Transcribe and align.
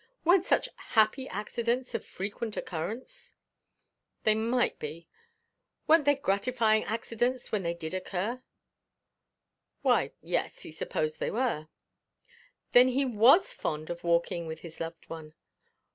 Weren't 0.25 0.47
such 0.47 0.67
happy 0.77 1.29
accidents 1.29 1.93
of 1.93 2.03
frequent 2.03 2.57
occurrence? 2.57 3.35
They 4.23 4.33
might 4.33 4.79
be. 4.79 5.07
Weren't 5.85 6.05
they 6.05 6.15
gratifying 6.15 6.83
accidents 6.85 7.51
when 7.51 7.61
they 7.61 7.75
did 7.75 7.93
occur? 7.93 8.41
Why, 9.83 10.13
yes; 10.19 10.63
he 10.63 10.71
supposed 10.71 11.19
they 11.19 11.29
were. 11.29 11.67
Then 12.71 12.87
he 12.87 13.05
was 13.05 13.53
fond 13.53 13.91
of 13.91 14.03
walking 14.03 14.47
with 14.47 14.61
his 14.61 14.79
loved 14.79 15.07
one? 15.07 15.35